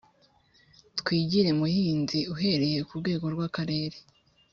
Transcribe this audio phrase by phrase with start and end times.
[0.99, 3.97] Twigire muhinzi uhereye ku rwego rw Akarere